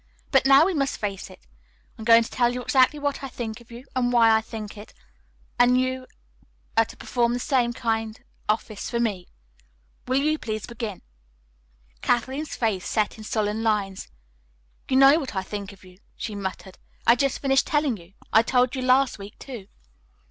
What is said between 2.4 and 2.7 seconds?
you